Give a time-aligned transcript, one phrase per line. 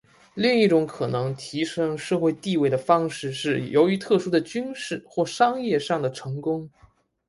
[0.33, 6.67] 另一种可能提升社会地位的方式是由于特殊的军事或商业上的成功。